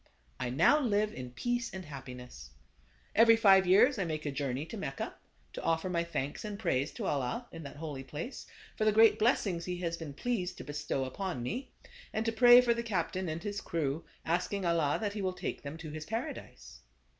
[0.39, 2.49] I now live in peace and happiness.
[3.13, 3.87] Every five 12 G THE CARAVAN.
[3.87, 5.13] years I make a journey to Mecca,
[5.53, 9.19] to offer my thanks and praise to Allah, in that holy place, for the great
[9.19, 11.71] blessings he has been pleased to bestow upon me;
[12.13, 13.61] and to pray for the captain and his.
[13.61, 16.79] crew, asking Allah that he will take them to his Paradise.